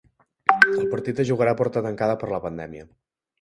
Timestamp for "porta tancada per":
1.59-2.31